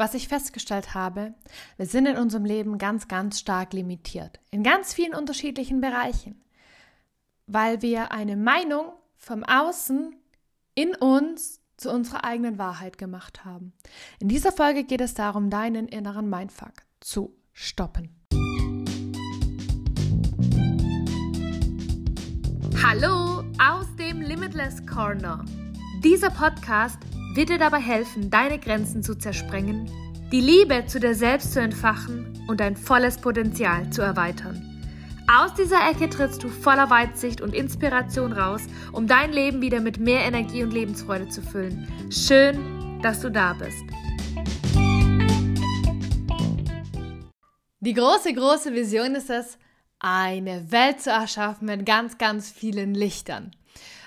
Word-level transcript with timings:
was 0.00 0.14
ich 0.14 0.28
festgestellt 0.28 0.94
habe, 0.94 1.34
wir 1.76 1.84
sind 1.84 2.06
in 2.06 2.16
unserem 2.16 2.46
Leben 2.46 2.78
ganz, 2.78 3.06
ganz 3.06 3.38
stark 3.38 3.74
limitiert. 3.74 4.40
In 4.50 4.62
ganz 4.62 4.94
vielen 4.94 5.14
unterschiedlichen 5.14 5.82
Bereichen. 5.82 6.40
Weil 7.46 7.82
wir 7.82 8.10
eine 8.10 8.38
Meinung 8.38 8.94
vom 9.18 9.44
Außen 9.44 10.16
in 10.74 10.94
uns 10.94 11.60
zu 11.76 11.90
unserer 11.90 12.24
eigenen 12.24 12.58
Wahrheit 12.58 12.96
gemacht 12.96 13.44
haben. 13.44 13.74
In 14.20 14.28
dieser 14.28 14.52
Folge 14.52 14.84
geht 14.84 15.02
es 15.02 15.12
darum, 15.12 15.50
deinen 15.50 15.86
inneren 15.86 16.30
Mindfuck 16.30 16.72
zu 17.00 17.36
stoppen. 17.52 18.08
Hallo 22.82 23.44
aus 23.62 23.94
dem 23.96 24.22
Limitless 24.22 24.86
Corner. 24.86 25.44
Dieser 26.02 26.30
Podcast 26.30 26.96
wird 27.32 27.48
dir 27.48 27.58
dabei 27.58 27.80
helfen, 27.80 28.28
deine 28.28 28.58
Grenzen 28.58 29.02
zu 29.02 29.16
zersprengen, 29.16 29.88
die 30.32 30.40
Liebe 30.40 30.86
zu 30.86 30.98
dir 30.98 31.14
selbst 31.14 31.52
zu 31.52 31.60
entfachen 31.60 32.44
und 32.48 32.60
dein 32.60 32.76
volles 32.76 33.18
Potenzial 33.18 33.90
zu 33.90 34.02
erweitern. 34.02 34.66
Aus 35.32 35.54
dieser 35.54 35.88
Ecke 35.88 36.08
trittst 36.10 36.42
du 36.42 36.48
voller 36.48 36.90
Weitsicht 36.90 37.40
und 37.40 37.54
Inspiration 37.54 38.32
raus, 38.32 38.62
um 38.90 39.06
dein 39.06 39.32
Leben 39.32 39.60
wieder 39.60 39.80
mit 39.80 39.98
mehr 39.98 40.22
Energie 40.22 40.64
und 40.64 40.72
Lebensfreude 40.72 41.28
zu 41.28 41.40
füllen. 41.40 41.86
Schön, 42.10 43.00
dass 43.00 43.20
du 43.20 43.30
da 43.30 43.52
bist. 43.52 43.82
Die 47.78 47.94
große, 47.94 48.34
große 48.34 48.74
Vision 48.74 49.14
ist 49.14 49.30
es, 49.30 49.56
eine 50.00 50.72
Welt 50.72 51.00
zu 51.00 51.10
erschaffen 51.10 51.66
mit 51.66 51.86
ganz, 51.86 52.18
ganz 52.18 52.50
vielen 52.50 52.94
Lichtern 52.94 53.52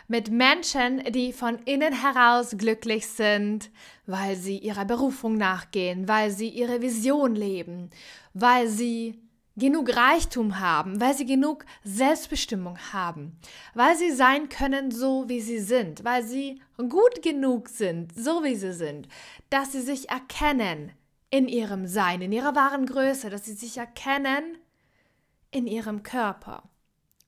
mit 0.07 0.31
Menschen, 0.31 1.03
die 1.11 1.33
von 1.33 1.59
innen 1.65 1.93
heraus 1.93 2.55
glücklich 2.57 3.07
sind, 3.07 3.69
weil 4.05 4.35
sie 4.35 4.57
ihrer 4.57 4.85
Berufung 4.85 5.37
nachgehen, 5.37 6.07
weil 6.07 6.31
sie 6.31 6.49
ihre 6.49 6.81
Vision 6.81 7.35
leben, 7.35 7.89
weil 8.33 8.67
sie 8.67 9.19
genug 9.55 9.95
Reichtum 9.95 10.59
haben, 10.59 10.99
weil 10.99 11.13
sie 11.13 11.25
genug 11.25 11.65
Selbstbestimmung 11.83 12.77
haben, 12.91 13.37
weil 13.73 13.95
sie 13.95 14.11
sein 14.11 14.49
können 14.49 14.91
so, 14.91 15.29
wie 15.29 15.41
sie 15.41 15.59
sind, 15.59 16.03
weil 16.03 16.23
sie 16.23 16.61
gut 16.77 17.21
genug 17.21 17.69
sind, 17.69 18.13
so 18.15 18.43
wie 18.43 18.55
sie 18.55 18.73
sind, 18.73 19.07
dass 19.49 19.71
sie 19.71 19.81
sich 19.81 20.09
erkennen 20.09 20.91
in 21.29 21.47
ihrem 21.47 21.87
Sein, 21.87 22.21
in 22.21 22.31
ihrer 22.31 22.55
wahren 22.55 22.85
Größe, 22.85 23.29
dass 23.29 23.45
sie 23.45 23.53
sich 23.53 23.77
erkennen 23.77 24.57
in 25.51 25.67
ihrem 25.67 26.03
Körper. 26.03 26.63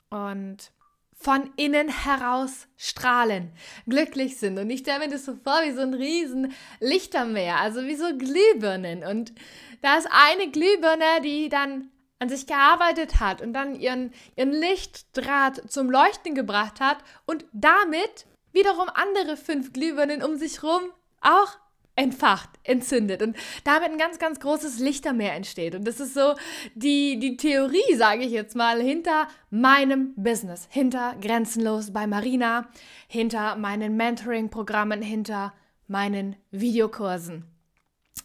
Und 0.10 0.72
von 1.16 1.50
innen 1.56 1.90
heraus 1.90 2.68
strahlen, 2.78 3.52
glücklich 3.88 4.38
sind. 4.38 4.60
Und 4.60 4.70
ich 4.70 4.82
stelle 4.82 5.00
mir 5.00 5.10
das 5.10 5.26
so 5.26 5.36
vor 5.36 5.62
wie 5.64 5.72
so 5.72 5.82
ein 5.82 5.94
riesen 5.94 6.54
Lichtermeer, 6.80 7.58
also 7.58 7.82
wie 7.84 7.96
so 7.96 8.06
Glühbirnen. 8.18 9.04
Und 9.04 9.34
da 9.82 9.98
ist 9.98 10.08
eine 10.12 10.52
Glühbirne, 10.52 11.22
die 11.24 11.50
dann 11.50 11.90
an 12.20 12.30
sich 12.30 12.48
gearbeitet 12.48 13.20
hat 13.20 13.42
und 13.42 13.54
dann 13.54 13.76
ihren, 13.80 14.14
ihren 14.36 14.52
Lichtdraht 14.52 15.70
zum 15.72 15.90
Leuchten 15.90 16.36
gebracht 16.36 16.80
hat 16.80 16.98
und 17.26 17.46
damit 17.52 18.26
wiederum 18.52 18.90
andere 18.94 19.36
fünf 19.36 19.74
Glühbirnen 19.74 20.24
um 20.24 20.38
sich 20.38 20.62
herum 20.62 20.84
auch 21.22 21.58
entfacht, 21.96 22.50
entzündet 22.64 23.22
und 23.22 23.38
damit 23.64 23.92
ein 23.92 23.98
ganz, 23.98 24.20
ganz 24.20 24.40
großes 24.40 24.80
Lichtermeer 24.80 25.34
entsteht. 25.34 25.76
Und 25.76 25.88
das 25.88 26.00
ist 26.00 26.14
so 26.14 26.36
die, 26.74 27.20
die 27.20 27.38
Theorie, 27.38 27.96
sage 27.96 28.24
ich 28.24 28.32
jetzt 28.32 28.56
mal, 28.56 28.82
hinter 28.82 29.28
meinem 29.50 30.14
Business, 30.16 30.68
hinter 30.70 31.16
Grenzenlos 31.22 31.94
bei 31.94 32.06
Marina, 32.06 32.68
hinter 33.08 33.56
meinen 33.56 33.96
Mentoring-Programmen, 33.96 35.02
hinter 35.02 35.54
meinen 35.88 36.36
Videokursen. 36.52 37.46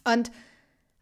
Und 0.03 0.31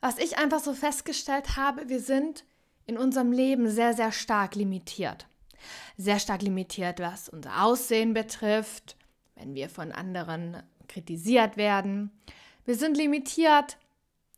was 0.01 0.19
ich 0.19 0.37
einfach 0.37 0.59
so 0.59 0.73
festgestellt 0.73 1.57
habe, 1.57 1.89
wir 1.89 1.99
sind 1.99 2.45
in 2.85 2.97
unserem 2.97 3.31
Leben 3.31 3.69
sehr, 3.69 3.93
sehr 3.93 4.11
stark 4.11 4.55
limitiert. 4.55 5.27
Sehr 5.97 6.19
stark 6.19 6.41
limitiert, 6.41 6.99
was 6.99 7.29
unser 7.29 7.63
Aussehen 7.63 8.13
betrifft, 8.13 8.95
wenn 9.35 9.55
wir 9.55 9.69
von 9.69 9.91
anderen 9.91 10.61
kritisiert 10.87 11.57
werden 11.57 12.11
wir 12.69 12.75
sind 12.75 12.97
limitiert, 12.97 13.79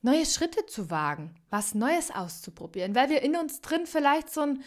neue 0.02 0.25
Schritte 0.25 0.66
zu 0.66 0.90
wagen, 0.90 1.36
was 1.50 1.75
Neues 1.75 2.12
auszuprobieren, 2.12 2.96
weil 2.96 3.09
wir 3.09 3.24
in 3.24 3.36
uns 3.36 3.59
drin 3.59 3.86
vielleicht 3.86 4.34
so 4.34 4.40
einen 4.40 4.64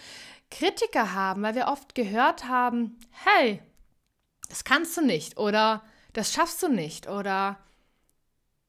Kritiker 0.51 1.15
haben, 1.15 1.41
weil 1.43 1.55
wir 1.55 1.69
oft 1.69 1.95
gehört 1.95 2.47
haben, 2.47 2.99
hey, 3.25 3.63
das 4.51 4.65
kannst 4.65 4.95
du 4.99 5.01
nicht 5.01 5.39
oder 5.39 5.83
das 6.13 6.31
schaffst 6.31 6.63
du 6.63 6.69
nicht 6.69 7.09
oder 7.09 7.59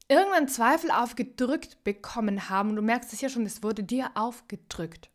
irgendeinen 0.08 0.48
Zweifel 0.48 0.90
aufgedrückt 0.92 1.84
bekommen 1.84 2.48
haben 2.48 2.70
und 2.70 2.78
du 2.78 2.82
merkst 2.82 3.12
es 3.12 3.20
ja 3.20 3.28
schon, 3.28 3.46
es 3.46 3.64
wurde 3.64 3.84
dir 3.84 4.12
aufgedrückt, 4.16 5.10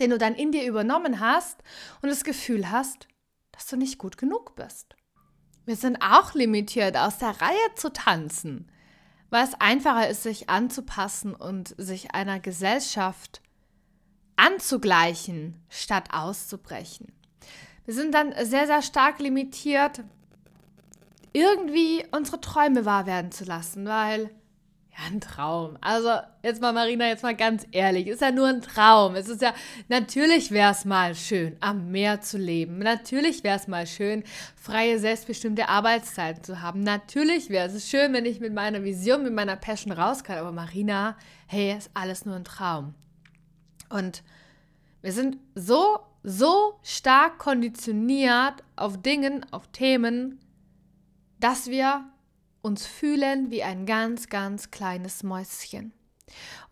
den 0.00 0.10
du 0.10 0.18
dann 0.18 0.34
in 0.34 0.50
dir 0.50 0.66
übernommen 0.66 1.20
hast 1.20 1.62
und 2.02 2.08
das 2.08 2.24
Gefühl 2.24 2.72
hast, 2.72 3.06
dass 3.52 3.68
du 3.68 3.76
nicht 3.76 3.98
gut 3.98 4.18
genug 4.18 4.56
bist. 4.56 4.96
Wir 5.64 5.76
sind 5.76 6.02
auch 6.02 6.34
limitiert, 6.34 6.96
aus 6.96 7.18
der 7.18 7.40
Reihe 7.40 7.74
zu 7.76 7.92
tanzen 7.92 8.68
weil 9.30 9.44
es 9.44 9.54
einfacher 9.60 10.08
ist, 10.08 10.22
sich 10.22 10.50
anzupassen 10.50 11.34
und 11.34 11.74
sich 11.78 12.14
einer 12.14 12.40
Gesellschaft 12.40 13.40
anzugleichen, 14.36 15.62
statt 15.68 16.08
auszubrechen. 16.12 17.12
Wir 17.84 17.94
sind 17.94 18.14
dann 18.14 18.32
sehr, 18.44 18.66
sehr 18.66 18.82
stark 18.82 19.20
limitiert, 19.20 20.02
irgendwie 21.32 22.04
unsere 22.10 22.40
Träume 22.40 22.84
wahr 22.84 23.06
werden 23.06 23.30
zu 23.32 23.44
lassen, 23.44 23.86
weil 23.86 24.30
ein 25.06 25.20
Traum. 25.20 25.76
Also, 25.80 26.10
jetzt 26.42 26.60
mal, 26.60 26.72
Marina, 26.72 27.06
jetzt 27.06 27.22
mal 27.22 27.34
ganz 27.34 27.66
ehrlich, 27.72 28.06
ist 28.06 28.20
ja 28.20 28.30
nur 28.30 28.48
ein 28.48 28.60
Traum. 28.60 29.14
Es 29.14 29.28
ist 29.28 29.42
ja, 29.42 29.54
natürlich 29.88 30.50
wäre 30.50 30.72
es 30.72 30.84
mal 30.84 31.14
schön, 31.14 31.56
am 31.60 31.90
Meer 31.90 32.20
zu 32.20 32.38
leben. 32.38 32.78
Natürlich 32.78 33.42
wäre 33.44 33.56
es 33.56 33.68
mal 33.68 33.86
schön, 33.86 34.24
freie, 34.56 34.98
selbstbestimmte 34.98 35.68
Arbeitszeiten 35.68 36.44
zu 36.44 36.60
haben. 36.60 36.82
Natürlich 36.82 37.50
wäre 37.50 37.68
es 37.68 37.88
schön, 37.88 38.12
wenn 38.12 38.26
ich 38.26 38.40
mit 38.40 38.52
meiner 38.52 38.84
Vision, 38.84 39.22
mit 39.22 39.32
meiner 39.32 39.56
Passion 39.56 39.92
raus 39.92 40.24
kann. 40.24 40.38
Aber 40.38 40.52
Marina, 40.52 41.16
hey, 41.46 41.76
ist 41.76 41.90
alles 41.94 42.26
nur 42.26 42.36
ein 42.36 42.44
Traum. 42.44 42.94
Und 43.88 44.22
wir 45.02 45.12
sind 45.12 45.38
so, 45.54 46.00
so 46.22 46.78
stark 46.82 47.38
konditioniert 47.38 48.62
auf 48.76 49.00
Dingen, 49.00 49.46
auf 49.50 49.66
Themen, 49.68 50.40
dass 51.38 51.68
wir 51.68 52.04
uns 52.62 52.86
fühlen 52.86 53.50
wie 53.50 53.62
ein 53.62 53.86
ganz, 53.86 54.28
ganz 54.28 54.70
kleines 54.70 55.22
Mäuschen. 55.22 55.92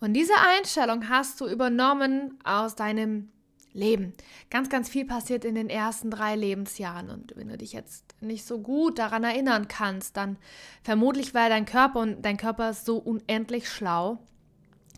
Und 0.00 0.12
diese 0.15 0.34
Einstellung 0.37 1.09
hast 1.09 1.41
du 1.41 1.47
übernommen 1.47 2.38
aus 2.44 2.76
deinem 2.76 3.31
Leben. 3.72 4.12
Ganz, 4.50 4.69
ganz 4.69 4.88
viel 4.88 5.04
passiert 5.04 5.44
in 5.44 5.54
den 5.54 5.71
ersten 5.71 6.10
drei 6.10 6.37
Lebensjahren. 6.37 7.10
Und 7.10 7.34
wenn 7.37 7.49
du 7.49 7.59
dich 7.59 7.72
jetzt 7.72 8.15
nicht 8.21 8.47
so 8.47 8.60
gut 8.60 8.99
daran 8.99 9.25
erinnern 9.25 9.69
kannst, 9.69 10.16
dann 10.16 10.37
vermutlich, 10.82 11.34
weil 11.34 11.50
dein 11.50 11.65
Körper 11.65 12.00
und 12.00 12.22
dein 12.22 12.37
Körper 12.37 12.70
ist 12.70 12.84
so 12.84 12.99
unendlich 12.99 13.69
schlau, 13.69 14.19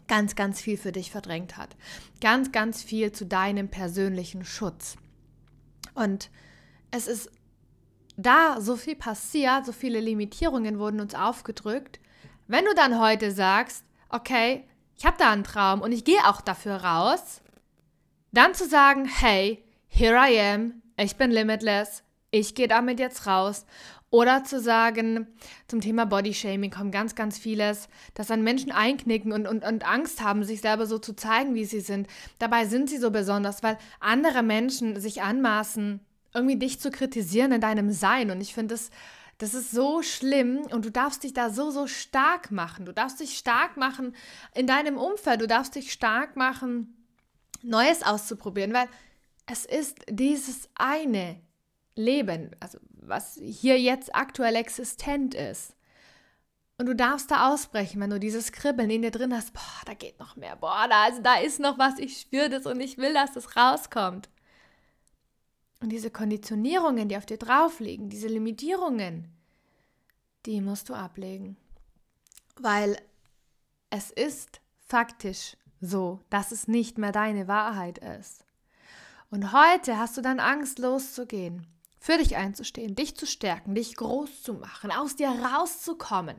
ganz, 0.09 0.35
ganz 0.35 0.61
viel 0.61 0.77
für 0.77 0.93
dich 0.93 1.11
verdrängt 1.11 1.57
hat. 1.57 1.77
Ganz, 2.21 2.53
ganz 2.53 2.83
viel 2.83 3.13
zu 3.13 3.27
deinem 3.27 3.69
persönlichen 3.69 4.45
Schutz. 4.45 4.97
Und 5.95 6.31
es 6.91 7.07
ist 7.07 7.31
da 8.23 8.61
so 8.61 8.77
viel 8.77 8.97
passiert, 8.97 9.67
so 9.67 9.73
viele 9.73 10.01
Limitierungen 10.01 10.79
wurden 10.79 11.01
uns 11.01 11.15
aufgedrückt, 11.15 12.01
wenn 12.47 12.65
du 12.65 12.75
dann 12.75 13.01
heute 13.01 13.31
sagst, 13.31 13.85
okay, 14.09 14.65
ich 14.97 15.07
habe 15.07 15.17
da 15.19 15.31
einen 15.31 15.45
Traum 15.45 15.81
und 15.81 15.93
ich 15.93 16.05
gehe 16.05 16.27
auch 16.27 16.41
dafür 16.41 16.77
raus, 16.77 17.41
dann 18.33 18.55
zu 18.55 18.69
sagen, 18.69 19.07
hey, 19.07 19.65
here 19.89 20.17
I 20.17 20.39
am, 20.41 20.83
ich 20.97 21.17
bin 21.17 21.31
limitless, 21.31 22.03
ich 22.31 22.55
gehe 22.55 22.69
damit 22.69 22.99
jetzt 23.01 23.27
raus. 23.27 23.67
Oder 24.13 24.43
zu 24.43 24.61
sagen, 24.61 25.29
zum 25.69 25.81
Thema 25.81 26.05
Bodyshaming 26.05 26.73
kommt 26.73 26.91
ganz, 26.91 27.15
ganz 27.15 27.39
vieles, 27.39 27.89
dass 28.15 28.27
dann 28.27 28.43
Menschen 28.43 28.73
einknicken 28.73 29.33
und, 29.33 29.47
und, 29.47 29.65
und 29.65 29.87
Angst 29.87 30.21
haben, 30.21 30.43
sich 30.43 30.61
selber 30.61 30.87
so 30.87 30.99
zu 30.99 31.15
zeigen, 31.15 31.55
wie 31.55 31.65
sie 31.65 31.79
sind. 31.79 32.09
Dabei 32.41 32.67
sind 32.67 32.91
sie 32.91 32.99
so 32.99 33.13
besonders, 33.13 33.63
weil 33.63 33.79
andere 34.01 34.43
Menschen 34.43 35.01
sich 35.01 35.23
anmaßen, 35.23 36.01
irgendwie 36.35 36.57
dich 36.57 36.81
zu 36.81 36.91
kritisieren 36.91 37.53
in 37.53 37.61
deinem 37.61 37.93
Sein. 37.93 38.31
Und 38.31 38.41
ich 38.41 38.55
finde 38.55 38.75
das, 38.75 38.91
das 39.39 39.55
ist 39.55 39.71
so 39.71 40.03
schlimm 40.03 40.59
und 40.71 40.85
du 40.85 40.91
darfst 40.91 41.25
dich 41.25 41.33
da 41.33 41.51
so, 41.51 41.71
so 41.71 41.87
stark 41.87 42.51
machen. 42.51 42.85
Du 42.85 42.93
darfst 42.93 43.21
dich 43.21 43.39
stark 43.39 43.77
machen 43.77 44.15
in 44.55 44.67
deinem 44.67 44.97
Umfeld. 44.97 45.41
Du 45.41 45.47
darfst 45.47 45.75
dich 45.75 45.93
stark 45.93 46.37
machen, 46.37 46.97
Neues 47.63 48.03
auszuprobieren, 48.03 48.73
weil 48.73 48.89
es 49.47 49.65
ist 49.65 49.99
dieses 50.09 50.69
eine 50.75 51.41
Leben, 51.95 52.51
also 52.61 52.79
was 52.91 53.39
hier 53.43 53.79
jetzt 53.81 54.15
aktuell 54.15 54.57
existent 54.57 55.35
ist. 55.35 55.75
Und 56.79 56.87
du 56.87 56.95
darfst 56.95 57.31
da 57.31 57.53
ausbrechen, 57.53 58.01
wenn 58.01 58.11
du 58.11 58.19
dieses 58.19 58.53
Kribbeln 58.53 58.89
in 58.89 59.03
dir 59.03 59.11
drin 59.11 59.35
hast, 59.35 59.53
boah, 59.53 59.83
da 59.85 59.93
geht 59.93 60.19
noch 60.19 60.37
mehr, 60.37 60.57
boah, 60.57 60.87
da, 60.89 61.05
also 61.05 61.21
da 61.21 61.35
ist 61.35 61.61
noch 61.61 61.79
was, 61.79 61.99
ich 61.99 62.19
spüre 62.19 62.49
das 62.49 62.65
und 62.65 62.81
ich 62.81 62.97
will, 62.97 63.13
dass 63.13 63.33
das 63.33 63.55
rauskommt. 63.55 64.31
Und 65.81 65.89
diese 65.91 66.11
Konditionierungen, 66.11 67.09
die 67.09 67.17
auf 67.17 67.27
dir 67.27 67.39
drauf 67.39 67.81
liegen, 67.81 68.11
diese 68.11 68.29
Limitierungen, 68.29 69.33
die 70.47 70.61
musst 70.61 70.89
du 70.89 70.95
ablegen. 70.95 71.57
Weil 72.57 73.01
es 73.89 74.11
ist 74.11 74.61
faktisch 74.87 75.57
so, 75.81 76.21
dass 76.29 76.53
es 76.53 76.69
nicht 76.69 76.99
mehr 76.99 77.13
deine 77.13 77.49
Wahrheit 77.49 77.99
ist. 77.99 78.45
Und 79.31 79.53
heute 79.53 79.97
hast 79.99 80.17
du 80.17 80.23
dann 80.23 80.41
Angst, 80.41 80.79
loszugehen, 80.79 81.67
für 81.99 82.19
dich 82.19 82.37
einzustehen, 82.37 82.95
dich 82.95 83.17
zu 83.17 83.27
stärken, 83.27 83.75
dich 83.75 83.97
groß 83.97 84.43
zu 84.43 84.55
machen, 84.55 84.91
aus 84.91 85.17
dir 85.17 85.29
rauszukommen. 85.29 86.37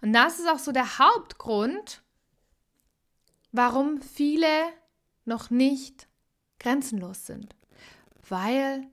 Und 0.00 0.12
das 0.12 0.38
ist 0.38 0.48
auch 0.48 0.58
so 0.58 0.72
der 0.72 0.98
Hauptgrund, 0.98 2.02
warum 3.52 4.00
viele 4.00 4.48
noch 5.24 5.50
nicht 5.50 6.08
grenzenlos 6.58 7.26
sind. 7.26 7.54
Weil 8.28 8.86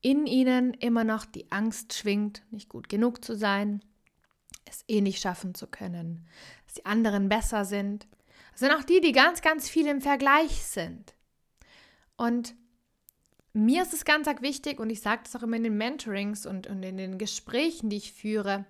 in 0.00 0.26
ihnen 0.26 0.74
immer 0.74 1.04
noch 1.04 1.24
die 1.24 1.50
Angst 1.50 1.94
schwingt, 1.94 2.42
nicht 2.50 2.68
gut 2.68 2.88
genug 2.88 3.24
zu 3.24 3.34
sein, 3.34 3.82
es 4.64 4.84
eh 4.88 5.00
nicht 5.00 5.20
schaffen 5.20 5.54
zu 5.54 5.66
können, 5.66 6.26
dass 6.64 6.74
die 6.74 6.86
anderen 6.86 7.28
besser 7.28 7.64
sind. 7.64 8.06
Das 8.52 8.60
sind 8.60 8.72
auch 8.72 8.84
die, 8.84 9.00
die 9.00 9.12
ganz, 9.12 9.42
ganz 9.42 9.68
viel 9.68 9.86
im 9.86 10.00
Vergleich 10.00 10.64
sind. 10.64 11.14
Und 12.16 12.54
mir 13.52 13.82
ist 13.82 13.94
es 13.94 14.04
ganz 14.04 14.26
wichtig, 14.40 14.80
und 14.80 14.90
ich 14.90 15.00
sage 15.00 15.22
das 15.24 15.36
auch 15.36 15.42
immer 15.42 15.56
in 15.56 15.64
den 15.64 15.76
Mentorings 15.76 16.46
und, 16.46 16.66
und 16.66 16.82
in 16.82 16.96
den 16.96 17.18
Gesprächen, 17.18 17.90
die 17.90 17.96
ich 17.96 18.12
führe, 18.12 18.66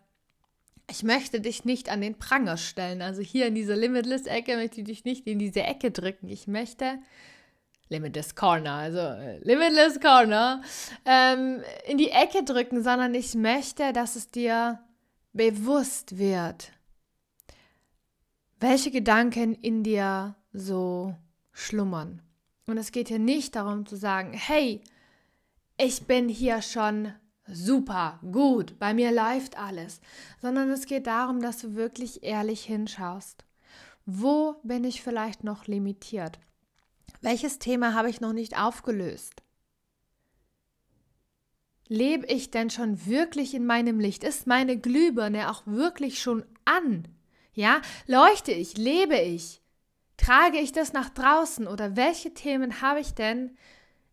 ich 0.88 1.02
möchte 1.02 1.40
dich 1.40 1.64
nicht 1.64 1.88
an 1.88 2.00
den 2.00 2.18
Pranger 2.18 2.56
stellen. 2.56 3.02
Also 3.02 3.20
hier 3.20 3.46
in 3.46 3.54
diese 3.54 3.74
Limitless-Ecke 3.74 4.56
möchte 4.56 4.80
ich 4.80 4.86
dich 4.86 5.04
nicht 5.04 5.26
in 5.26 5.38
diese 5.38 5.62
Ecke 5.62 5.90
drücken. 5.90 6.28
Ich 6.28 6.46
möchte 6.46 6.98
Limitless 7.88 8.34
Corner, 8.34 8.72
also 8.72 8.98
äh, 8.98 9.38
Limitless 9.38 10.00
Corner, 10.00 10.62
ähm, 11.04 11.62
in 11.86 11.98
die 11.98 12.10
Ecke 12.10 12.42
drücken, 12.44 12.82
sondern 12.82 13.14
ich 13.14 13.34
möchte, 13.34 13.92
dass 13.92 14.16
es 14.16 14.30
dir 14.30 14.80
bewusst 15.32 16.18
wird, 16.18 16.72
welche 18.58 18.90
Gedanken 18.90 19.54
in 19.54 19.82
dir 19.82 20.34
so 20.52 21.14
schlummern. 21.52 22.22
Und 22.66 22.78
es 22.78 22.90
geht 22.90 23.08
hier 23.08 23.20
nicht 23.20 23.54
darum 23.54 23.86
zu 23.86 23.96
sagen, 23.96 24.32
hey, 24.32 24.80
ich 25.78 26.06
bin 26.06 26.28
hier 26.28 26.62
schon 26.62 27.12
super, 27.46 28.18
gut, 28.32 28.78
bei 28.78 28.92
mir 28.92 29.12
läuft 29.12 29.56
alles, 29.56 30.00
sondern 30.40 30.70
es 30.70 30.86
geht 30.86 31.06
darum, 31.06 31.40
dass 31.40 31.58
du 31.58 31.76
wirklich 31.76 32.24
ehrlich 32.24 32.64
hinschaust. 32.64 33.44
Wo 34.04 34.56
bin 34.62 34.84
ich 34.84 35.02
vielleicht 35.02 35.44
noch 35.44 35.66
limitiert? 35.66 36.40
Welches 37.26 37.58
Thema 37.58 37.92
habe 37.94 38.08
ich 38.08 38.20
noch 38.20 38.32
nicht 38.32 38.56
aufgelöst? 38.56 39.42
Lebe 41.88 42.24
ich 42.26 42.52
denn 42.52 42.70
schon 42.70 43.04
wirklich 43.04 43.52
in 43.52 43.66
meinem 43.66 43.98
Licht? 43.98 44.22
Ist 44.22 44.46
meine 44.46 44.78
Glühbirne 44.78 45.50
auch 45.50 45.66
wirklich 45.66 46.22
schon 46.22 46.44
an? 46.64 47.08
Ja, 47.52 47.80
leuchte 48.06 48.52
ich, 48.52 48.78
lebe 48.78 49.16
ich? 49.16 49.60
Trage 50.16 50.58
ich 50.58 50.70
das 50.70 50.92
nach 50.92 51.08
draußen 51.08 51.66
oder 51.66 51.96
welche 51.96 52.32
Themen 52.32 52.80
habe 52.80 53.00
ich 53.00 53.14
denn, 53.14 53.56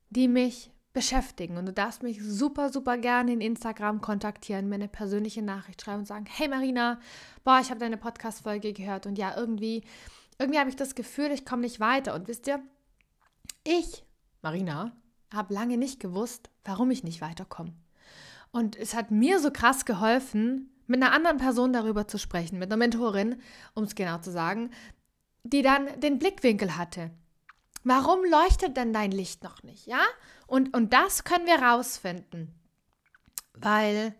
die 0.09 0.27
mich 0.27 0.71
beschäftigen? 0.93 1.57
Und 1.57 1.67
du 1.67 1.71
darfst 1.71 2.01
mich 2.01 2.19
super, 2.19 2.71
super 2.73 2.97
gerne 2.97 3.33
in 3.33 3.41
Instagram 3.41 4.01
kontaktieren, 4.01 4.69
mir 4.69 4.75
eine 4.75 4.87
persönliche 4.87 5.43
Nachricht 5.43 5.83
schreiben 5.83 5.99
und 5.99 6.07
sagen, 6.07 6.25
hey 6.27 6.47
Marina, 6.47 6.99
boah, 7.43 7.59
ich 7.61 7.69
habe 7.69 7.79
deine 7.79 7.97
Podcast-Folge 7.97 8.73
gehört 8.73 9.05
und 9.05 9.19
ja, 9.19 9.37
irgendwie, 9.37 9.83
irgendwie 10.39 10.59
habe 10.59 10.71
ich 10.71 10.75
das 10.75 10.95
Gefühl, 10.95 11.29
ich 11.29 11.45
komme 11.45 11.61
nicht 11.61 11.79
weiter. 11.79 12.15
Und 12.15 12.27
wisst 12.27 12.47
ihr, 12.47 12.59
ich, 13.63 14.03
Marina, 14.41 14.91
habe 15.33 15.53
lange 15.53 15.77
nicht 15.77 15.99
gewusst, 15.99 16.49
warum 16.63 16.91
ich 16.91 17.03
nicht 17.03 17.21
weiterkomme. 17.21 17.73
Und 18.51 18.75
es 18.75 18.93
hat 18.93 19.11
mir 19.11 19.39
so 19.39 19.51
krass 19.51 19.85
geholfen, 19.85 20.69
mit 20.85 21.01
einer 21.01 21.13
anderen 21.13 21.37
Person 21.37 21.73
darüber 21.73 22.07
zu 22.07 22.17
sprechen, 22.17 22.59
mit 22.59 22.69
einer 22.69 22.77
Mentorin, 22.77 23.41
um 23.73 23.83
es 23.83 23.95
genau 23.95 24.19
zu 24.19 24.31
sagen, 24.31 24.71
die 25.43 25.61
dann 25.61 25.99
den 25.99 26.19
Blickwinkel 26.19 26.77
hatte. 26.77 27.11
Warum 27.83 28.23
leuchtet 28.23 28.77
denn 28.77 28.93
dein 28.93 29.11
Licht 29.11 29.43
noch 29.43 29.63
nicht, 29.63 29.87
ja? 29.87 30.01
Und, 30.47 30.75
und 30.75 30.93
das 30.93 31.23
können 31.23 31.47
wir 31.47 31.61
rausfinden, 31.61 32.53
weil 33.53 34.15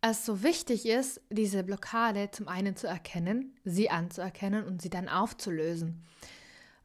es 0.00 0.26
so 0.26 0.42
wichtig 0.42 0.86
ist, 0.86 1.20
diese 1.30 1.62
Blockade 1.64 2.30
zum 2.30 2.48
einen 2.48 2.76
zu 2.76 2.86
erkennen, 2.86 3.56
sie 3.64 3.90
anzuerkennen 3.90 4.64
und 4.64 4.82
sie 4.82 4.90
dann 4.90 5.08
aufzulösen. 5.08 6.04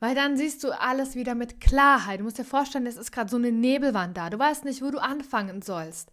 Weil 0.01 0.15
dann 0.15 0.35
siehst 0.35 0.63
du 0.63 0.71
alles 0.71 1.13
wieder 1.13 1.35
mit 1.35 1.61
Klarheit. 1.61 2.19
Du 2.19 2.23
musst 2.23 2.39
dir 2.39 2.43
vorstellen, 2.43 2.87
es 2.87 2.97
ist 2.97 3.11
gerade 3.11 3.29
so 3.29 3.37
eine 3.37 3.51
Nebelwand 3.51 4.17
da. 4.17 4.31
Du 4.31 4.39
weißt 4.39 4.65
nicht, 4.65 4.81
wo 4.81 4.89
du 4.89 4.97
anfangen 4.97 5.61
sollst. 5.61 6.09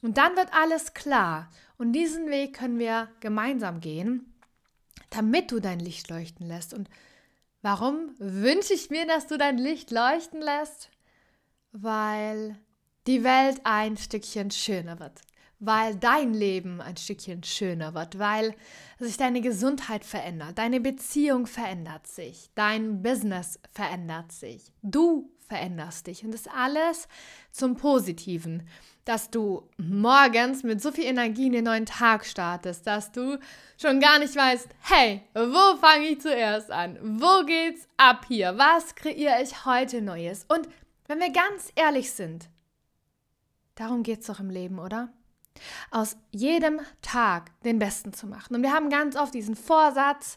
Und 0.00 0.16
dann 0.16 0.36
wird 0.36 0.54
alles 0.54 0.94
klar. 0.94 1.50
Und 1.76 1.92
diesen 1.92 2.30
Weg 2.30 2.56
können 2.56 2.78
wir 2.78 3.08
gemeinsam 3.18 3.80
gehen, 3.80 4.32
damit 5.10 5.50
du 5.50 5.58
dein 5.58 5.80
Licht 5.80 6.08
leuchten 6.08 6.46
lässt. 6.46 6.72
Und 6.72 6.88
warum 7.62 8.14
wünsche 8.18 8.74
ich 8.74 8.90
mir, 8.90 9.06
dass 9.08 9.26
du 9.26 9.36
dein 9.36 9.58
Licht 9.58 9.90
leuchten 9.90 10.40
lässt? 10.40 10.90
Weil 11.72 12.56
die 13.08 13.24
Welt 13.24 13.60
ein 13.64 13.96
Stückchen 13.96 14.52
schöner 14.52 15.00
wird 15.00 15.25
weil 15.58 15.96
dein 15.96 16.34
Leben 16.34 16.80
ein 16.80 16.96
Stückchen 16.96 17.42
schöner 17.42 17.94
wird, 17.94 18.18
weil 18.18 18.54
sich 18.98 19.16
deine 19.16 19.40
Gesundheit 19.40 20.04
verändert, 20.04 20.58
deine 20.58 20.80
Beziehung 20.80 21.46
verändert 21.46 22.06
sich, 22.06 22.50
dein 22.54 23.02
Business 23.02 23.58
verändert 23.72 24.32
sich, 24.32 24.72
du 24.82 25.30
veränderst 25.48 26.06
dich 26.06 26.24
und 26.24 26.32
das 26.32 26.48
alles 26.48 27.08
zum 27.52 27.76
Positiven, 27.76 28.68
dass 29.04 29.30
du 29.30 29.68
morgens 29.76 30.64
mit 30.64 30.82
so 30.82 30.90
viel 30.90 31.04
Energie 31.04 31.46
in 31.46 31.52
den 31.52 31.64
neuen 31.64 31.86
Tag 31.86 32.26
startest, 32.26 32.86
dass 32.86 33.12
du 33.12 33.38
schon 33.80 34.00
gar 34.00 34.18
nicht 34.18 34.34
weißt, 34.34 34.68
hey, 34.80 35.22
wo 35.34 35.76
fange 35.76 36.08
ich 36.08 36.20
zuerst 36.20 36.70
an? 36.70 36.98
Wo 37.00 37.44
geht's 37.46 37.86
ab 37.96 38.24
hier? 38.26 38.58
Was 38.58 38.96
kreiere 38.96 39.40
ich 39.40 39.64
heute 39.64 40.02
Neues? 40.02 40.44
Und 40.48 40.68
wenn 41.06 41.20
wir 41.20 41.30
ganz 41.30 41.70
ehrlich 41.76 42.10
sind, 42.10 42.48
darum 43.76 44.02
geht's 44.02 44.26
doch 44.26 44.40
im 44.40 44.50
Leben, 44.50 44.80
oder? 44.80 45.12
Aus 45.90 46.16
jedem 46.30 46.80
Tag 47.02 47.50
den 47.62 47.78
besten 47.78 48.12
zu 48.12 48.26
machen. 48.26 48.54
Und 48.54 48.62
wir 48.62 48.72
haben 48.72 48.90
ganz 48.90 49.16
oft 49.16 49.34
diesen 49.34 49.56
Vorsatz, 49.56 50.36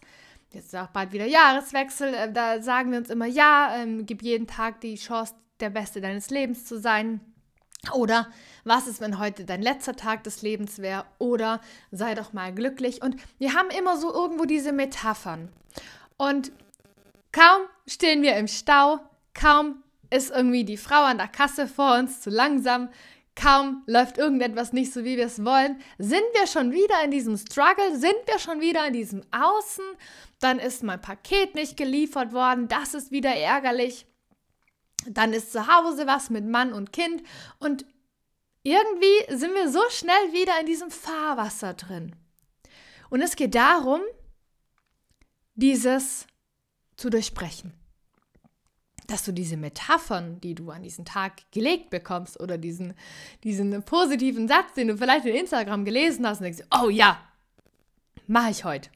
jetzt 0.52 0.68
ist 0.68 0.76
auch 0.76 0.88
bald 0.88 1.12
wieder 1.12 1.26
Jahreswechsel, 1.26 2.14
äh, 2.14 2.32
da 2.32 2.62
sagen 2.62 2.92
wir 2.92 2.98
uns 2.98 3.10
immer, 3.10 3.26
ja, 3.26 3.76
ähm, 3.76 4.06
gib 4.06 4.22
jeden 4.22 4.48
Tag 4.48 4.82
die 4.82 4.96
Chance, 4.96 5.34
der 5.60 5.70
Beste 5.70 6.02
deines 6.02 6.30
Lebens 6.30 6.66
zu 6.66 6.80
sein. 6.80 7.22
Oder 7.94 8.28
was 8.66 8.88
ist, 8.88 9.00
wenn 9.00 9.20
heute 9.20 9.46
dein 9.46 9.62
letzter 9.62 9.96
Tag 9.96 10.24
des 10.24 10.42
Lebens 10.42 10.80
wäre? 10.80 11.06
Oder 11.18 11.62
sei 11.92 12.14
doch 12.14 12.34
mal 12.34 12.54
glücklich. 12.54 13.02
Und 13.02 13.16
wir 13.38 13.54
haben 13.54 13.70
immer 13.70 13.98
so 13.98 14.14
irgendwo 14.14 14.46
diese 14.46 14.74
Metaphern. 14.74 15.50
Und 16.18 16.52
kaum 17.32 17.62
stehen 17.88 18.22
wir 18.22 18.36
im 18.36 18.48
Stau, 18.48 19.00
kaum 19.34 19.82
ist 20.10 20.32
irgendwie 20.32 20.66
die 20.66 20.78
Frau 20.78 21.04
an 21.04 21.18
der 21.18 21.28
Kasse 21.28 21.68
vor 21.68 21.98
uns 21.98 22.22
zu 22.22 22.30
langsam, 22.30 22.90
kaum 23.36 23.84
läuft 23.86 24.18
irgendetwas 24.18 24.74
nicht 24.74 24.94
so, 24.94 25.04
wie 25.04 25.18
wir 25.18 25.26
es 25.26 25.44
wollen, 25.44 25.80
sind 25.98 26.24
wir 26.34 26.48
schon 26.48 26.72
wieder 26.72 27.04
in 27.04 27.12
diesem 27.12 27.38
Struggle, 27.38 27.98
sind 27.98 28.18
wir 28.26 28.40
schon 28.40 28.62
wieder 28.62 28.86
in 28.88 28.94
diesem 28.94 29.22
Außen, 29.32 29.86
dann 30.40 30.60
ist 30.60 30.84
mein 30.84 31.02
Paket 31.02 31.56
nicht 31.56 31.78
geliefert 31.78 32.34
worden, 32.34 32.68
das 32.68 32.94
ist 32.94 33.12
wieder 33.12 33.34
ärgerlich, 33.36 34.06
dann 35.08 35.34
ist 35.34 35.52
zu 35.52 35.68
Hause 35.68 36.08
was 36.08 36.30
mit 36.30 36.46
Mann 36.46 36.74
und 36.74 36.92
Kind. 36.92 37.24
Und 37.60 37.86
irgendwie 38.64 39.36
sind 39.36 39.54
wir 39.54 39.70
so 39.70 39.82
schnell 39.90 40.34
wieder 40.34 40.60
in 40.60 40.66
diesem 40.66 40.92
Fahrwasser 40.92 41.74
drin. 41.74 42.16
Und 43.10 43.22
es 43.22 43.36
geht 43.36 43.56
darum, 43.56 44.02
dieses 45.56 46.28
zu 46.98 47.10
durchbrechen 47.10 47.74
dass 49.10 49.24
du 49.24 49.32
diese 49.34 49.58
Metaphern, 49.58 50.40
die 50.42 50.54
du 50.54 50.70
an 50.70 50.84
diesen 50.84 51.04
Tag 51.04 51.42
gelegt 51.52 51.90
bekommst 51.90 52.40
oder 52.40 52.58
diesen, 52.58 52.94
diesen 53.44 53.84
positiven 53.84 54.48
Satz, 54.48 54.74
den 54.74 54.90
du 54.90 54.98
vielleicht 54.98 55.26
in 55.26 55.36
Instagram 55.36 55.84
gelesen 55.84 56.28
hast 56.28 56.40
und 56.40 56.44
denkst, 56.46 56.64
oh 56.80 56.90
ja, 56.90 57.20
mache 58.28 58.52
ich 58.52 58.64
heute. 58.64 58.90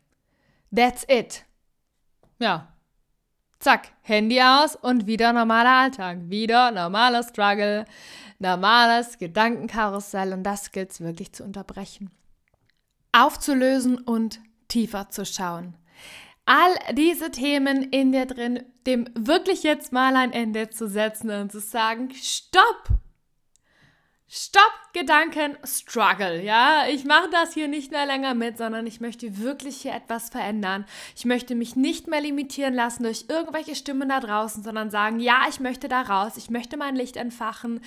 That's 0.73 1.05
it. 1.09 1.45
Ja. 2.39 2.69
Zack, 3.59 3.89
Handy 4.01 4.41
aus 4.41 4.75
und 4.75 5.07
wieder 5.07 5.31
normaler 5.33 5.83
Alltag, 5.83 6.19
wieder 6.29 6.69
normaler 6.71 7.23
Struggle, 7.23 7.85
normales 8.39 9.17
Gedankenkarussell 9.17 10.33
und 10.33 10.43
das 10.43 10.71
gilt 10.71 10.91
es 10.91 10.99
wirklich 10.99 11.31
zu 11.31 11.43
unterbrechen. 11.43 12.11
Aufzulösen 13.13 13.97
und 13.99 14.41
tiefer 14.67 15.09
zu 15.09 15.25
schauen 15.25 15.77
all 16.45 16.75
diese 16.93 17.31
Themen 17.31 17.83
in 17.83 18.11
dir 18.11 18.25
drin, 18.25 18.63
dem 18.85 19.09
wirklich 19.15 19.63
jetzt 19.63 19.91
mal 19.91 20.15
ein 20.15 20.31
Ende 20.31 20.69
zu 20.69 20.87
setzen 20.87 21.29
und 21.29 21.51
zu 21.51 21.59
sagen, 21.59 22.11
stopp! 22.13 22.89
Stopp 24.35 24.71
Gedanken 24.93 25.59
Struggle, 25.63 26.41
ja? 26.41 26.87
Ich 26.89 27.05
mache 27.05 27.29
das 27.29 27.53
hier 27.53 27.67
nicht 27.67 27.91
mehr 27.91 28.07
länger 28.07 28.33
mit, 28.33 28.57
sondern 28.57 28.87
ich 28.87 28.99
möchte 28.99 29.37
wirklich 29.37 29.83
hier 29.83 29.93
etwas 29.93 30.29
verändern. 30.29 30.85
Ich 31.15 31.25
möchte 31.25 31.53
mich 31.53 31.75
nicht 31.75 32.07
mehr 32.07 32.19
limitieren 32.19 32.73
lassen 32.73 33.03
durch 33.03 33.25
irgendwelche 33.29 33.75
Stimmen 33.75 34.09
da 34.09 34.19
draußen, 34.19 34.63
sondern 34.63 34.89
sagen, 34.89 35.19
ja, 35.19 35.43
ich 35.49 35.59
möchte 35.59 35.87
da 35.87 36.01
raus, 36.01 36.35
ich 36.37 36.49
möchte 36.49 36.77
mein 36.77 36.95
Licht 36.95 37.15
entfachen 37.15 37.81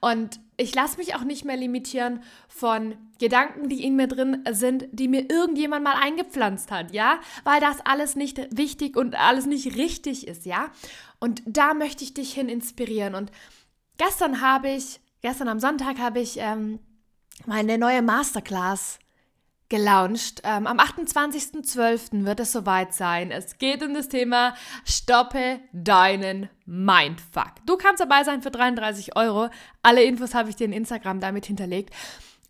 und 0.00 0.40
ich 0.56 0.74
lasse 0.74 0.96
mich 0.96 1.16
auch 1.16 1.24
nicht 1.24 1.44
mehr 1.44 1.58
limitieren 1.58 2.22
von 2.48 2.96
Gedanken, 3.18 3.68
die 3.68 3.84
in 3.84 3.94
mir 3.94 4.06
drin 4.06 4.42
sind, 4.52 4.86
die 4.92 5.06
mir 5.06 5.30
irgendjemand 5.30 5.84
mal 5.84 6.00
eingepflanzt 6.00 6.70
hat, 6.70 6.94
ja? 6.94 7.20
Weil 7.44 7.60
das 7.60 7.84
alles 7.84 8.16
nicht 8.16 8.38
wichtig 8.56 8.96
und 8.96 9.16
alles 9.16 9.44
nicht 9.44 9.76
richtig 9.76 10.26
ist, 10.26 10.46
ja? 10.46 10.72
Und 11.18 11.42
da 11.44 11.74
möchte 11.74 12.04
ich 12.04 12.14
dich 12.14 12.32
hin 12.32 12.48
inspirieren 12.48 13.14
und 13.14 13.30
gestern 13.98 14.40
habe 14.40 14.70
ich 14.70 14.98
Gestern 15.22 15.48
am 15.48 15.60
Sonntag 15.60 15.98
habe 15.98 16.20
ich 16.20 16.38
ähm, 16.38 16.78
meine 17.46 17.78
neue 17.78 18.02
Masterclass 18.02 18.98
gelauncht. 19.68 20.42
Ähm, 20.44 20.66
am 20.66 20.78
28.12. 20.78 22.24
wird 22.24 22.40
es 22.40 22.52
soweit 22.52 22.92
sein. 22.92 23.30
Es 23.30 23.58
geht 23.58 23.82
um 23.82 23.94
das 23.94 24.08
Thema 24.08 24.54
Stoppe 24.84 25.60
deinen 25.72 26.50
Mindfuck. 26.66 27.54
Du 27.66 27.76
kannst 27.76 28.00
dabei 28.00 28.24
sein 28.24 28.42
für 28.42 28.50
33 28.50 29.16
Euro. 29.16 29.48
Alle 29.82 30.02
Infos 30.02 30.34
habe 30.34 30.50
ich 30.50 30.56
dir 30.56 30.64
in 30.64 30.72
Instagram 30.72 31.20
damit 31.20 31.46
hinterlegt. 31.46 31.94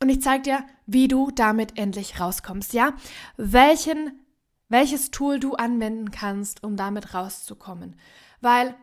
Und 0.03 0.09
ich 0.09 0.23
zeige 0.23 0.43
dir, 0.43 0.65
wie 0.87 1.09
du 1.09 1.31
damit 1.31 1.79
endlich 1.79 2.19
rauskommst, 2.19 2.73
ja? 2.73 2.95
Welchen, 3.37 4.25
welches 4.69 5.11
Tool 5.11 5.39
du 5.39 5.55
anwenden 5.55 6.11
kannst, 6.11 6.65
um 6.65 6.77
damit 6.77 7.15
rauszukommen. 7.15 7.97
Weil 8.41 8.75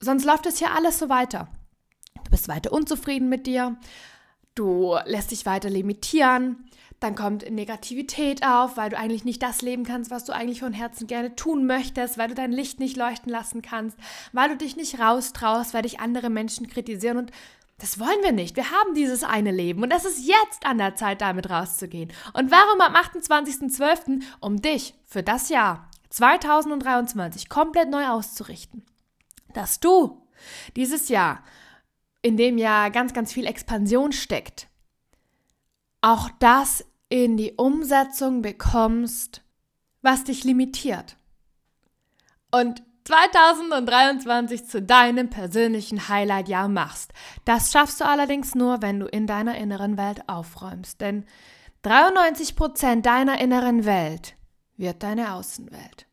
sonst 0.00 0.24
läuft 0.24 0.46
es 0.46 0.58
hier 0.58 0.74
alles 0.74 0.98
so 0.98 1.08
weiter. 1.08 1.48
Bist 2.32 2.48
weiter 2.48 2.72
unzufrieden 2.72 3.28
mit 3.28 3.46
dir, 3.46 3.76
du 4.54 4.96
lässt 5.04 5.30
dich 5.30 5.44
weiter 5.44 5.68
limitieren, 5.68 6.64
dann 6.98 7.14
kommt 7.14 7.50
Negativität 7.50 8.42
auf, 8.42 8.78
weil 8.78 8.88
du 8.88 8.96
eigentlich 8.96 9.26
nicht 9.26 9.42
das 9.42 9.60
leben 9.60 9.84
kannst, 9.84 10.10
was 10.10 10.24
du 10.24 10.32
eigentlich 10.32 10.60
von 10.60 10.72
Herzen 10.72 11.06
gerne 11.06 11.36
tun 11.36 11.66
möchtest, 11.66 12.16
weil 12.16 12.28
du 12.28 12.34
dein 12.34 12.50
Licht 12.50 12.80
nicht 12.80 12.96
leuchten 12.96 13.30
lassen 13.30 13.60
kannst, 13.60 13.98
weil 14.32 14.48
du 14.48 14.56
dich 14.56 14.76
nicht 14.76 14.98
raustraust, 14.98 15.74
weil 15.74 15.82
dich 15.82 16.00
andere 16.00 16.30
Menschen 16.30 16.68
kritisieren 16.68 17.18
und 17.18 17.32
das 17.76 17.98
wollen 18.00 18.22
wir 18.22 18.32
nicht. 18.32 18.56
Wir 18.56 18.70
haben 18.70 18.94
dieses 18.94 19.24
eine 19.24 19.50
Leben 19.50 19.82
und 19.82 19.90
es 19.90 20.06
ist 20.06 20.26
jetzt 20.26 20.64
an 20.64 20.78
der 20.78 20.94
Zeit, 20.94 21.20
damit 21.20 21.50
rauszugehen. 21.50 22.12
Und 22.32 22.50
warum 22.50 22.80
am 22.80 22.94
28.12.? 22.94 24.22
Um 24.40 24.62
dich 24.62 24.94
für 25.04 25.22
das 25.22 25.50
Jahr 25.50 25.90
2023 26.08 27.50
komplett 27.50 27.90
neu 27.90 28.06
auszurichten. 28.06 28.86
Dass 29.52 29.80
du 29.80 30.22
dieses 30.76 31.10
Jahr 31.10 31.42
in 32.22 32.36
dem 32.36 32.56
ja 32.56 32.88
ganz, 32.88 33.12
ganz 33.12 33.32
viel 33.32 33.46
Expansion 33.46 34.12
steckt, 34.12 34.68
auch 36.00 36.30
das 36.38 36.84
in 37.08 37.36
die 37.36 37.52
Umsetzung 37.52 38.42
bekommst, 38.42 39.42
was 40.00 40.24
dich 40.24 40.44
limitiert. 40.44 41.16
Und 42.50 42.82
2023 43.04 44.66
zu 44.66 44.80
deinem 44.80 45.28
persönlichen 45.28 46.08
Highlight-Jahr 46.08 46.68
machst. 46.68 47.12
Das 47.44 47.72
schaffst 47.72 48.00
du 48.00 48.06
allerdings 48.06 48.54
nur, 48.54 48.80
wenn 48.80 49.00
du 49.00 49.06
in 49.06 49.26
deiner 49.26 49.56
inneren 49.56 49.96
Welt 49.96 50.28
aufräumst. 50.28 51.00
Denn 51.00 51.24
93% 51.84 53.02
deiner 53.02 53.40
inneren 53.40 53.84
Welt 53.84 54.36
wird 54.76 55.02
deine 55.02 55.34
Außenwelt. 55.34 56.06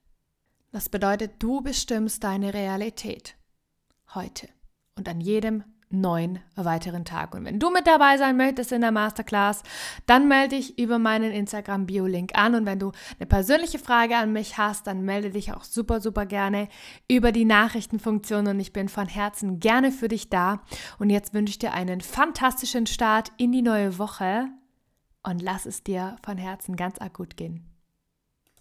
Das 0.72 0.90
bedeutet, 0.90 1.34
du 1.40 1.62
bestimmst 1.62 2.24
deine 2.24 2.54
Realität. 2.54 3.36
Heute 4.16 4.50
und 4.96 5.08
an 5.08 5.22
jedem 5.22 5.64
neun 5.90 6.40
weiteren 6.56 7.04
Tag. 7.04 7.34
Und 7.34 7.46
wenn 7.46 7.60
du 7.60 7.72
mit 7.72 7.88
dabei 7.88 8.18
sein 8.18 8.38
möchtest 8.38 8.72
in 8.72 8.82
der 8.82 8.92
Masterclass, 8.92 9.64
dann 10.06 10.28
melde 10.28 10.56
dich 10.56 10.78
über 10.78 11.00
meinen 11.00 11.32
Instagram-Bio-Link 11.32 12.38
an. 12.38 12.56
Und 12.56 12.66
wenn 12.66 12.80
du 12.80 12.92
eine 13.20 13.26
persönliche 13.26 13.80
Frage 13.80 14.18
an 14.18 14.32
mich 14.32 14.58
hast, 14.58 14.88
dann 14.88 15.04
melde 15.04 15.32
dich 15.32 15.54
auch 15.54 15.64
super, 15.64 16.00
super 16.00 16.26
gerne 16.26 16.68
über 17.10 17.32
die 17.32 17.46
Nachrichtenfunktion. 17.46 18.48
Und 18.48 18.60
ich 18.60 18.74
bin 18.74 18.90
von 18.90 19.08
Herzen 19.08 19.60
gerne 19.60 19.92
für 19.92 20.08
dich 20.08 20.30
da. 20.30 20.62
Und 21.00 21.10
jetzt 21.10 21.34
wünsche 21.34 21.52
ich 21.52 21.60
dir 21.60 21.74
einen 21.74 22.02
fantastischen 22.02 22.86
Start 22.86 23.32
in 23.38 23.52
die 23.52 23.64
neue 23.64 23.98
Woche 23.98 24.48
und 25.24 25.42
lass 25.42 25.66
es 25.66 25.84
dir 25.84 26.18
von 26.24 26.38
Herzen 26.38 26.76
ganz 26.76 27.00
akut 27.00 27.36
gehen. 27.36 27.69